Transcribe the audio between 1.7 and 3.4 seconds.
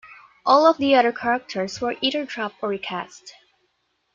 were either dropped or re-cast.